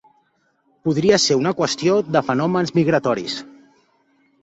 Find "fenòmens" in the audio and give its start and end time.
2.33-2.77